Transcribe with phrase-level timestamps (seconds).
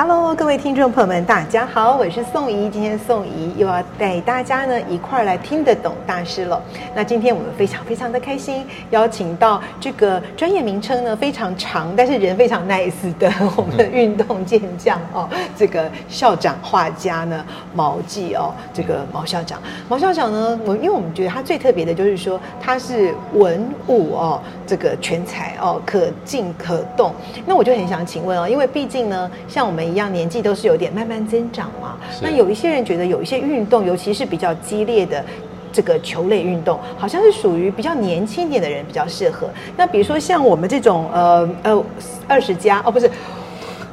[0.00, 2.70] Hello，各位听众朋友们，大家好，我是宋怡。
[2.70, 6.62] 今天宋怡又要带大家呢一块儿来听得懂大师了。
[6.94, 17.44] 那今天我们非常非常的开心，邀请到这个专业名称呢非常长，但是人非常 nice 的 我们的运动健将哦，这个校长画家呢
[17.74, 19.60] 毛季哦，这个毛校长。
[19.88, 27.12] 毛校长呢，我因为我们觉得他最特别的就是说他是文武哦，这个全才哦，可静可动。
[27.44, 29.87] 那我就很想请问哦，因为毕竟呢，像我们。
[29.88, 31.96] 一样年纪都是有点慢慢增长嘛。
[32.22, 35.24] 那有一些人觉得有一些运动，尤其是比较激烈的
[35.72, 39.48] 这个球类运动，好像是属于比较年轻点的人比较适合。
[39.76, 41.84] 那比如说像我们这种呃呃
[42.26, 43.10] 二十加哦，不是。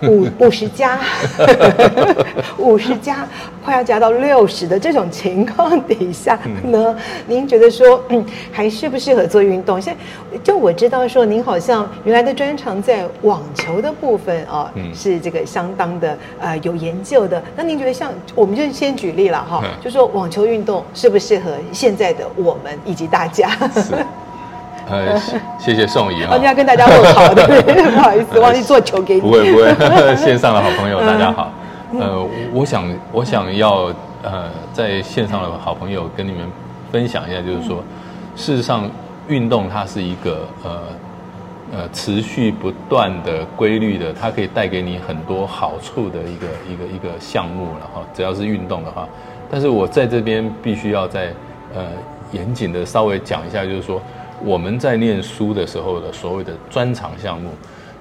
[0.03, 0.99] 五五十加，
[2.57, 3.27] 五十加，
[3.63, 6.95] 快要加到六十的这种情况底下呢，
[7.27, 9.81] 您觉得说，嗯，还适不适合做运动？
[9.81, 17.41] 现在就我知道说，您好像原来的专长在网球的部分哦，是这个相当的呃有研究的。
[17.55, 23.49] 那您觉得像，我们就先举例了哈，就说网球运动适不适合现在的我们以及大家？
[24.87, 25.19] 呃，
[25.57, 26.35] 谢谢宋怡哈。
[26.37, 27.91] 我要跟大家问好，对 不对？
[27.91, 29.21] 不好意思，忘记做球给你。
[29.21, 29.73] 不会不会，
[30.15, 31.51] 线上的好朋友大家好。
[31.99, 36.41] 呃，我想我想要呃，在线上的好朋友跟你们
[36.91, 37.83] 分享一下，就是说，
[38.35, 38.89] 事实上
[39.27, 40.81] 运动它是一个呃
[41.73, 48.01] 呃持续不断的规律的，它可以带给你很多好处的一个一个一个项目了哈。
[48.13, 49.07] 只要是运动的话，
[49.49, 51.33] 但是我在这边必须要在
[51.73, 51.83] 呃
[52.31, 53.99] 严谨的稍微讲一下，就是说。
[54.43, 57.51] 我们在念书的时候的所谓的专长项目，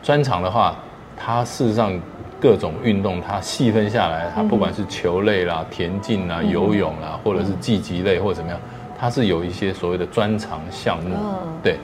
[0.03, 0.77] 专长的话，
[1.17, 1.93] 它事实上
[2.41, 8.61] 各种运动它细分下来，它不管是球类啦、田径啦、游泳啦，或者是竞技类或者怎么样，
[8.99, 11.17] 它是有一些所谓的专长项目。
[11.63, 11.79] 对，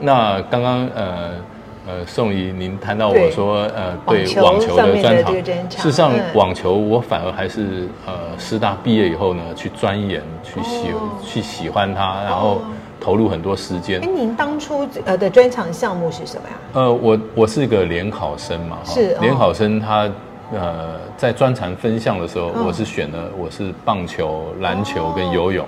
[0.00, 1.30] 那刚刚呃
[1.86, 5.34] 呃宋怡您谈到我说呃对网球的专长，
[5.70, 10.86] 事实上网球我反而还是呃师大毕业以后呢去钻研去喜
[11.24, 12.62] 去喜欢它，然后。
[13.00, 14.00] 投入很多时间。
[14.00, 16.54] 哎，您当初呃的专长项目是什么呀？
[16.74, 20.08] 呃，我我是一个联考生嘛，是联考生他
[20.52, 25.66] 呃在专长分项的时候，我是选了我是棒球、篮球跟游泳。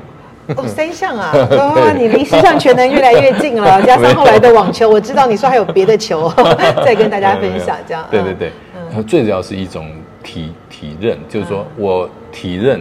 [0.57, 1.33] 哦，三项啊！
[1.55, 3.81] 哇，你离十项全能越来越近了。
[3.87, 6.29] 加上后来的网球，我知道你说还有别的球，
[6.85, 8.05] 再跟大家分享这样。
[8.11, 9.89] 对对对，最主要是一种
[10.21, 12.81] 体体认，就是说我体认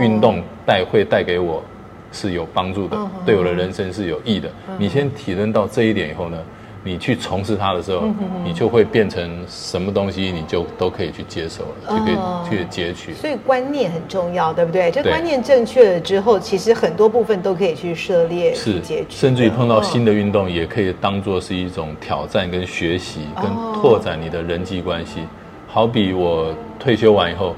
[0.00, 1.62] 运动带会带给我。
[2.14, 4.48] 是有帮助的，对我的人生是有益的。
[4.78, 6.38] 你先体认到这一点以后呢，
[6.84, 8.04] 你去从事它的时候，
[8.44, 12.16] 你就会变成什么东西，你就都可以去接受了，就可以
[12.48, 13.12] 去截取。
[13.14, 14.90] 所以观念很重要，对不对？
[14.90, 25.20] 这观念正确了之后，其实很多部分都可以去涉猎、是截取，甚至于碰到新的运动，也可以当做是一种挑战跟学习，跟拓展你的人际关系。
[25.66, 27.56] 好比我退休完以后，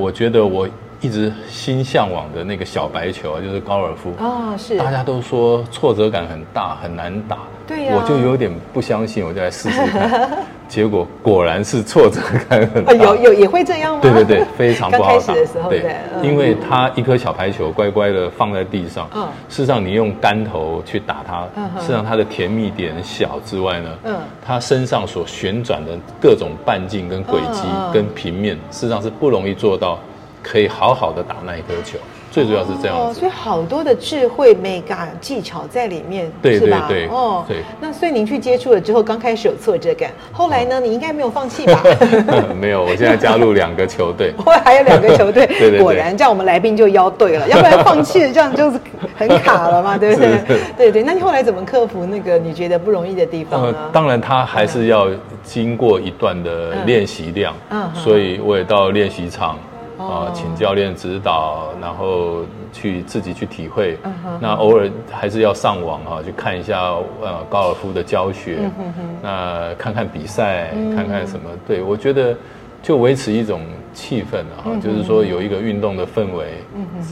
[0.00, 0.68] 我觉得我。
[1.04, 4.14] 一直心向往的那个小白球啊，就是高尔夫。
[4.18, 4.78] 哦，是。
[4.78, 10.30] 大家都说挫折感很大，很难打，对呀，我就有点不相信，我就来试试看，
[10.66, 14.00] 结果果然是挫折感很大，有有也会这样吗？
[14.00, 15.18] 对对对， 非常不好打。
[15.18, 27.60] 开始的时候，对，因为它一颗小排球乖乖的放在地上，嗯，事实上你用杆头去打它，嗯事实上它的甜蜜点小之外呢，嗯，它身上所旋转的各种半径跟轨迹
[27.92, 29.98] 跟平面，事实上是不容易做到。
[30.44, 31.98] 可以好好的打那一颗球，
[32.30, 33.02] 最主要是这样子。
[33.02, 37.08] 哦，所以好多的智慧、美感、技巧在里面，对对对。
[37.08, 37.62] 哦，对。
[37.80, 41.82] 那所以您去接触了之后，刚开始有挫折感，后来呢，你应该没有放弃吧？
[42.60, 45.46] 没有，我现在加入两个球队， 后来还有两个球队。
[45.58, 45.80] 对对。
[45.80, 48.78] 果然，这样我们来宾就邀对了，要不然放弃了，这样就是
[49.16, 50.60] 很卡了嘛，对不对？
[50.76, 51.02] 对对。
[51.02, 53.78] 那你后来怎么克服那个你觉得不容易的地方呢？
[53.92, 55.08] 当然，他还是要
[55.42, 59.56] 经过一段的练习量，嗯，所以我也到练习场。
[59.98, 63.96] 啊，请教练指导，然后去自己去体会。
[63.98, 64.38] Uh.
[64.40, 66.80] 那偶尔还是要上网啊，去看一下
[67.22, 68.58] 呃高尔夫的教学。
[68.58, 68.92] Uh.
[69.22, 70.96] 那看看比赛，uh.
[70.96, 71.48] 看看什么？
[71.66, 72.36] 对，我觉得
[72.82, 73.62] 就维持一种
[73.92, 74.80] 气氛啊，uh.
[74.80, 76.46] 就是说有一个运动的氛围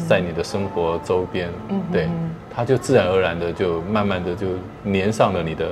[0.09, 1.93] 在你的生活周边，uh.
[1.93, 2.09] 对，
[2.55, 4.47] 它就自然而然的就慢慢的就
[4.85, 5.67] 粘上了你的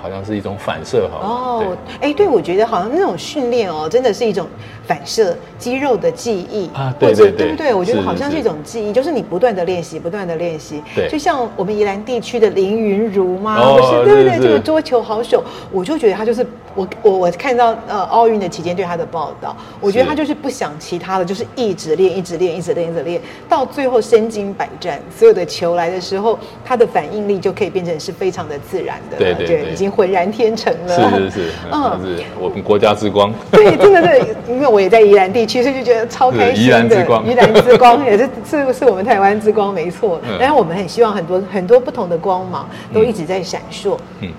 [0.00, 1.26] 好像是一种反射哈。
[1.26, 4.46] 哦，哎，对，我觉得好像那种训练哦，真的是一种
[4.86, 7.74] 反射肌肉的记忆啊，对对对，对不对？
[7.74, 10.82] 我觉得好像是一种记忆，就是你不断的练习，不断的练习。
[10.94, 14.04] 对，就像我们宜兰地区的林云如嘛，哦、不是？
[14.04, 15.42] 对对对，这个桌球好手，
[15.72, 16.46] 我就觉得他就是
[16.78, 30.94] 我我我看到呃奥运的期间对他的报道，我觉得他就是不想其他的，就是一直练，一直练，一直练，一直练，到最后身经百战，所有的球来的时候，他的反应力就可以变成是非常的自然的，对对对，已经浑然天成了。
[30.94, 33.34] 是是是，嗯，是我们国家之光。
[33.50, 36.62] 对，真的是，因为我也在宜兰地区，所以就觉得超开心的。
[36.62, 40.20] 宜兰之光，宜兰之光也是是是我们台湾之光，没错。
[40.38, 43.96] 然后我们很希望很多很多不同的光芒都一直在闪烁。
[44.20, 44.30] 嗯。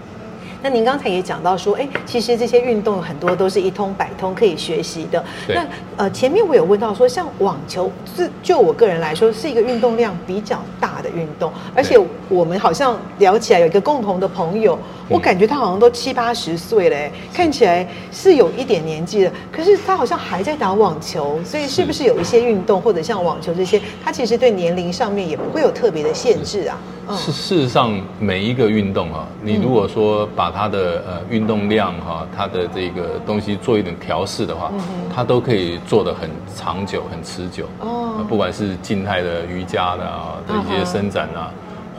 [0.62, 5.24] 那您刚才也讲到说，哎，其实这些运动很多都是一通百通可以学习的。
[5.48, 5.66] 那
[5.96, 11.98] 呃，前面我有问到说，像网球，是就我个人来说，是一个运动量比较大的运动，而且
[12.28, 14.78] 我们好像聊起来有一个共同的朋友，
[15.08, 26.78] 我感觉他好像都七八十岁了，看起来是有一点年纪的，可是他好像还在打网球，所以是不是有一些运动或者像网球这些，他其实对年龄上面也不会有特别的限制啊？
[27.16, 34.72] 是，事实上每一个运动啊，你如果说把它的呃运动量哈，它的这个东西做一点调试的话，
[35.14, 37.66] 它都可以做得很长久、很持久。
[37.80, 41.52] 哦，不管是静态的瑜伽的啊的一些伸展啊，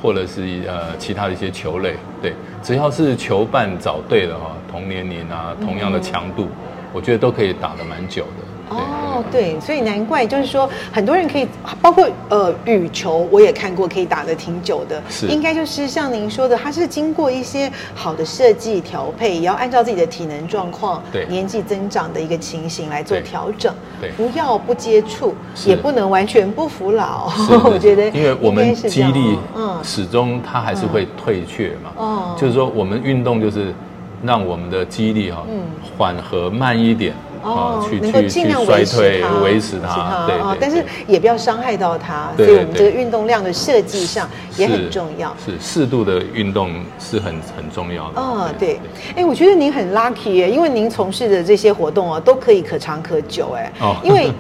[0.03, 6.49] 或者是呃其他的一些球类，对，只要是球伴找对了哈，同年龄啊，同样的强度，
[6.93, 8.50] 我觉得都可以打得蛮久的。
[8.70, 11.46] 哦，对，所以难怪就是说，很多人可以，
[11.82, 15.02] 包括呃羽球，我也看过，可以打得挺久的。
[15.08, 23.75] 是，应该就是像您说的，它是经过一些好的设计调配，也要按照自己的体能状况、对年纪增长的一个情形来做调整。
[24.00, 25.34] 对，不要不接触，
[25.67, 27.28] 也不能完全不服老。
[27.64, 31.90] 我觉得，因为我们肌力，嗯，始终它还是会退却嘛。
[31.96, 33.75] 哦，就是说我们运动就是
[34.22, 35.61] 让我们的肌力哈，嗯，
[35.99, 37.12] 缓和慢一点。
[37.43, 45.35] 哦，能够尽量维持它，维持它，对，但是也不要伤害到它，所以我们这个运动量的设计上也很重要。
[45.45, 48.21] 是适度的运动是很很重要的。
[48.21, 48.81] 嗯，对，
[49.17, 54.31] 哎，我觉得您很 lucky 耶，因为您从事的这些活动啊，都可以可长可久哎，哦，因为。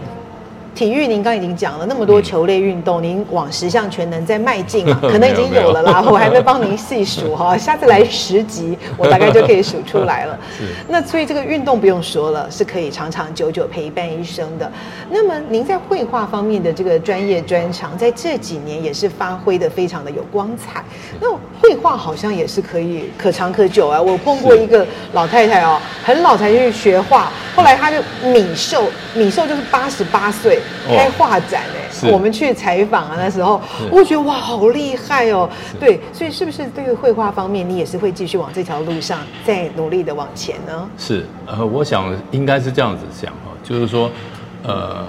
[0.74, 4.98] 体育，您刚已经讲了那么多球类运动，您往十项全能在迈进嘛？
[5.02, 10.38] 可能已经有了啦，我还没帮您细数哈， 下次来十集，我大概就可以数出来了。
[10.56, 14.70] 是，那所以这个运动不用说了，是可以长长久久陪伴一生的。
[15.10, 20.82] 那么您在绘画方面的这个专业专长，在这几年也是发挥的非常的有光彩。
[21.20, 21.28] 那
[21.60, 24.00] 绘画好像也是可以可长可久啊。
[24.00, 27.98] 我碰过一个老太太哦，很老才去学画，后来他就
[28.32, 30.60] 米寿，米寿就是八十八岁。
[30.88, 33.60] 开画展哎、欸，我们去采访啊，那时候
[33.90, 35.48] 我觉得哇，好厉害哦。
[35.78, 40.88] 对，所以是不是对于绘画方面，你也是会继续往这条路上再努力的往前呢？
[40.96, 44.10] 是，呃，我想应该是这样子想哈，就是说，
[44.62, 45.04] 呃，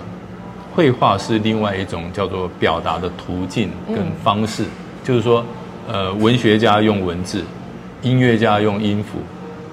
[0.75, 4.69] 绘画是另外一种叫做表达的途径跟方式，嗯、
[5.05, 5.43] 就是说，
[5.87, 7.43] 呃，文学家用文字，
[8.01, 9.19] 音乐家用音符，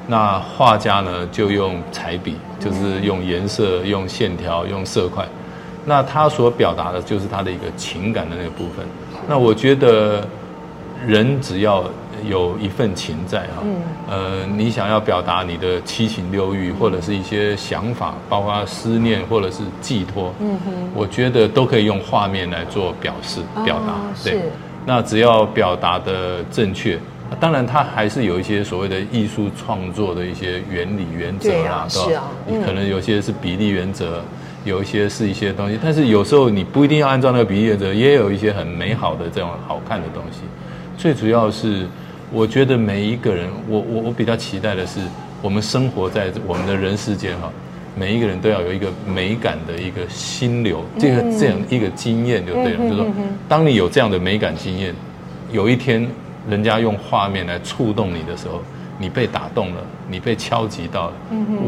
[0.08, 5.24] 那画家呢就用彩笔，就是用颜色、用线条、用色块。
[5.84, 8.84] 那他所表达的就是他的一个情感的那个部分。
[9.28, 10.26] 那我觉得
[11.06, 11.84] 人只要
[12.26, 13.62] 有一份情在哈，
[14.08, 23.94] 呃，你想要表达你的七情六欲或者是一些想法，包括思念或者是寄托，嗯哼，我觉得都可以用画面来做表示表达。
[24.24, 24.40] 对，
[24.84, 26.98] 那只要表达的正确，
[27.40, 34.22] 当然它还是有一些所谓的艺术创作的一些原理原则啦，是啊，你可能有些是比例原则。
[34.64, 40.40] 有一些是一些东西，但是有时候你不一定要按照那个比例原则，也有一些很美好的这种好看的东西。
[40.98, 41.86] 最主要是，
[42.32, 45.00] 我觉得每一个人，我我我比较期待的是，
[45.40, 47.50] 我们生活在我们的人世间哈，
[47.96, 52.78] 每一个人都要有一个美感的一个心流，这个这样一个经验就对了。
[52.78, 53.06] 就是说，
[53.48, 54.92] 当你有这样的美感经验，
[55.50, 56.06] 有一天
[56.48, 58.62] 人家用画面来触动你的时候。
[59.00, 61.12] 你被打动了，你被敲击到了。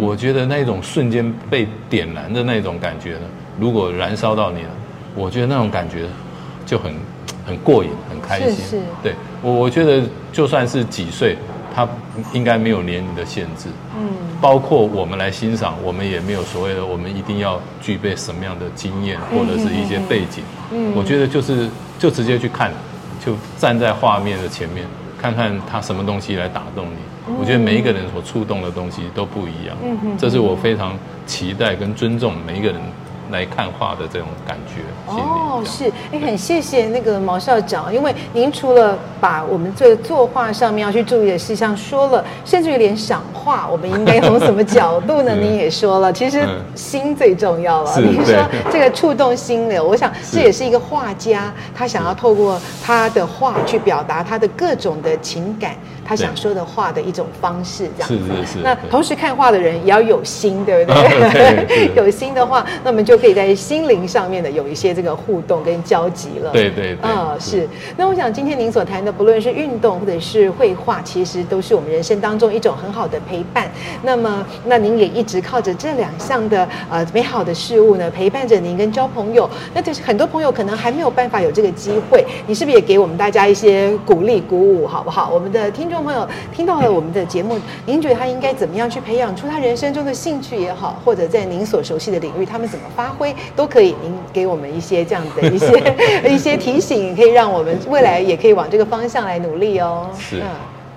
[0.00, 3.20] 我觉得那种瞬间被点燃的那种感觉呢，
[3.56, 4.70] 如果燃烧到你了，
[5.14, 6.06] 我觉得那种感觉
[6.66, 6.92] 就很
[7.46, 8.56] 很过瘾，很开心。
[8.56, 8.82] 是是。
[9.00, 11.38] 对，我我觉得就算是几岁，
[11.72, 11.88] 他
[12.32, 13.68] 应该没有年龄的限制。
[13.96, 14.10] 嗯。
[14.40, 20.42] 包括我们来欣赏，我们也没有所谓的我们一定要具备什么样的经验或者是一些背景。
[20.72, 20.92] 嗯。
[20.96, 22.72] 我觉得就是就直接去看，
[23.24, 24.86] 就站在画面的前面，
[25.20, 27.34] 看看他什么东西来打动你。
[27.38, 29.76] 我觉得每一个人所触动的东西都不一样，
[30.18, 32.80] 这是我非常期待跟尊重每一个人
[33.30, 34.82] 来看画的这种感觉。
[35.06, 45.34] 哦，是，哎，很谢谢那个毛校长，因为您除了把我们这个作画上面要去注意的事项说了，甚至于连赏画，我们应该从什么角度呢？
[45.40, 48.00] 您也说了，其实心最重要了。
[48.00, 48.34] 您说
[48.70, 55.75] 这个触动心流，我想这也是一个画家他想要透过他的画去表达他的各种的情感。
[56.04, 58.19] 他想说的话的一种方式，这样子。
[58.19, 58.59] 是是是。
[58.62, 61.66] 那同时看画的人也要有心，对不对？
[61.66, 66.50] 对 有心的话，那么就可以在心灵上面的有一些这个互动跟交集了。
[66.50, 67.11] 对对对。
[67.11, 67.69] 啊，是。
[67.97, 73.71] 那我想今天您所谈的，不论是运动或者是绘画，其实都是我们人生当中一种很好的陪伴。
[74.02, 79.49] 那么，那您也一直靠着这两项的呃美好的事物呢，陪伴着您跟交朋友。
[79.75, 85.30] 那就是很多朋友可能还没有办法有这个机会，你是不是也给我们大家一些鼓励鼓舞，好不好？
[85.33, 86.00] 我们的听众。
[86.00, 93.94] 朋友听到了我们的节目，您觉得他应该怎么样去培养出他人生中的兴趣也好，或者在您所熟悉的领域，他们怎么发挥都可以。
[94.02, 95.94] 您给我们一些这样的一些
[96.26, 100.09] 一些提醒，可以让我们未来也可以往这个方向来努力哦。
[100.18, 100.42] 是，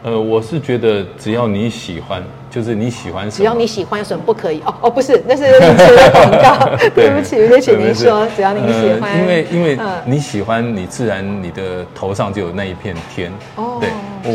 [0.03, 4.59] 呃，我是觉得只要你喜欢，就是你喜欢什么，只要你喜欢，有什么不可以？
[4.65, 6.77] 哦哦，不是，那是 你的广告。
[6.93, 13.31] 对不起，对不起，您说，只要你喜欢，呃、因为因为你喜欢，你自然你的头上就有那一片天。
[13.55, 13.89] 哦，对。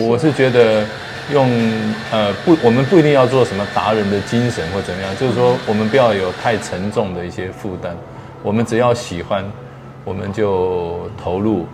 [0.07, 0.87] 我是觉得
[1.33, 1.47] 用
[2.11, 7.95] 呃不，我们不一定要做什么达人的精神或怎么样，就是说我们不要有太沉重的一些负担，
[8.43, 9.45] 我们只要喜欢，
[10.03, 11.67] 我们就投入，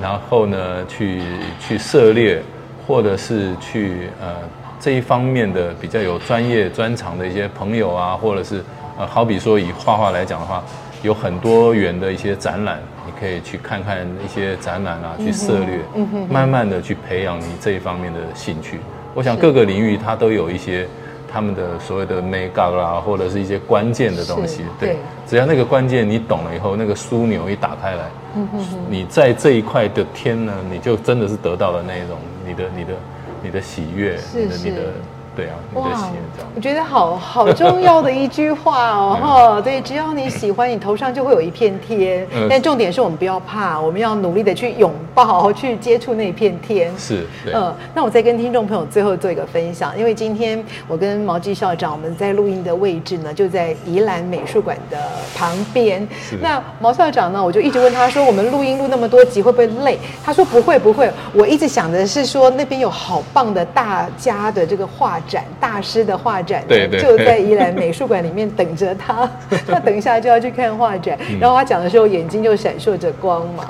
[0.00, 1.22] 然后呢去
[1.58, 2.42] 去涉猎，
[2.86, 4.36] 或者是去呃
[4.78, 8.62] 这一方面的比较有专业专长的一些朋友啊，或者是
[8.98, 10.62] 呃好比说以画画来讲的话，
[11.02, 12.78] 有很多元的一些展览。
[13.06, 18.78] 你可以去看看一些展览啊，去涉猎，嗯哼，慢慢的去培养你这一方面的兴趣。
[19.14, 20.86] 我想各个领域它都有一些
[21.30, 24.62] 他们的所谓的眉角啦，或者是一些关键的东西。
[24.78, 24.96] 对，
[25.26, 28.04] 只要那个关键你懂了以后，那个枢纽一打开来，
[28.36, 32.16] 嗯哼，你在这一块的天呢，你就真的是得到了那一种
[32.46, 32.94] 你的你的
[33.42, 34.92] 你的喜悦，你的你的。
[35.40, 36.10] 对啊，哇，
[36.54, 39.16] 我觉得好好重要的一句话哦，
[39.56, 42.26] 哈，对，只要你喜欢，你头上就会有一片天。
[42.48, 46.92] 但重点是我们不要怕，我们要努力的去拥抱，去接触那片天。
[46.98, 54.98] 是，嗯，那我再跟听众朋友最后做一个分享，因为今天我跟毛季校长我们在录音的位置呢，就在宜兰美术馆的
[55.34, 56.06] 旁边。
[56.42, 59.98] 那毛校长呢，我就一直问他说，我们录音录那么多集会不会累？
[60.22, 69.30] 他说不会不会，我一直想的是说那边有好棒的大家的这个画展大师的画展，对对，就在宜兰美术馆里面等着他。
[69.68, 73.64] 他等一下就要去看画展，然后他讲的时候眼睛就闪烁着光芒，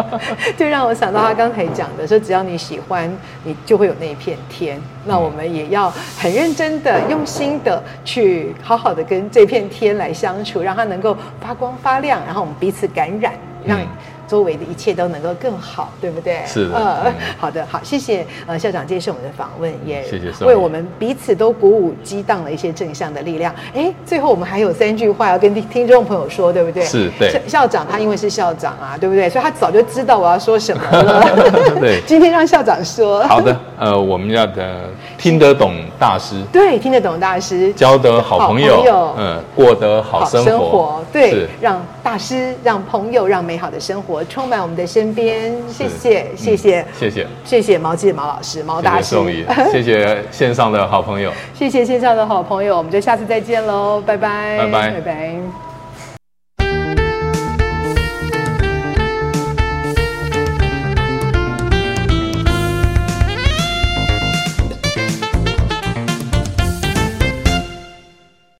[0.58, 3.10] 就让我想到他刚才讲的，说只要你喜欢，
[3.44, 4.78] 你就会有那一片天。
[5.06, 13.32] 那我们也要很认真的、用心的去好好的跟这片天来相处，让它能够发光发亮，然后我们彼此感染，
[13.64, 13.78] 让。
[14.26, 16.42] 周围的一切都能够更好，对不对？
[16.46, 23.54] 是的，呃，好的，好，谢谢呃校长接受我们的访问，也谢谢，为我们彼此都鼓舞激荡了一些正向的力量。
[23.74, 26.84] 哎，最后我们还有三句话要跟听听众朋友说，对不对？
[26.84, 27.40] 是对。
[27.46, 29.28] 校长他因为是校长啊，对不对？
[29.30, 31.22] 所以他早就知道我要说什么了。
[31.80, 33.22] 对，今天让校长说。
[33.28, 49.16] 好的，呃，我们要的听得懂大师，对，听得懂大师，交得好朋友，嗯，过得好生活，对，让大师，让朋友，让美好的生活充满我们的身边，谢谢，谢谢，谢谢，谢谢毛记毛老师，毛大师，
[49.72, 55.65] 谢谢线上的好朋友，谢谢线上的好朋友，我们就下次再见喽，拜拜，拜拜，拜拜。